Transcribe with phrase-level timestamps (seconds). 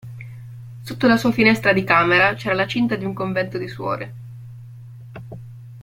[0.81, 4.13] Sotto la sua finestra di camera c'era la cinta di un convento di suore.